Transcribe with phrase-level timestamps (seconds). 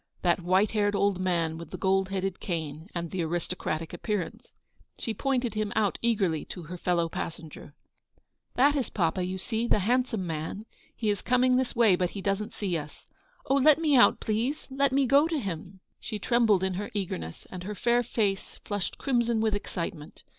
[0.23, 4.55] That white haired old man, with the gold headed cane, and the aristocratic appearance.
[4.97, 7.75] She pointed him out eagerly to her fellow passenger.
[8.55, 10.65] "That is papa— you see,— the handsome man.
[10.95, 13.05] He is coming this way, but he doesn't see us.
[13.45, 17.45] Oh, let me out, please; let me go to him!" She trembled in her eagerness,
[17.51, 20.23] and her fair face flushed crimson with excitement.